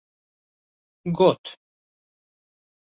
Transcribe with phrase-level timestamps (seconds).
[1.21, 1.55] Got: